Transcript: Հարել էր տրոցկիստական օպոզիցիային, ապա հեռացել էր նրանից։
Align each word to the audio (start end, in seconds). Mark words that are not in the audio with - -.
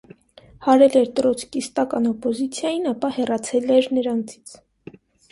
Հարել 0.67 0.95
էր 1.01 1.09
տրոցկիստական 1.17 2.07
օպոզիցիային, 2.11 2.87
ապա 2.93 3.11
հեռացել 3.17 3.75
էր 3.77 3.91
նրանից։ 3.99 4.55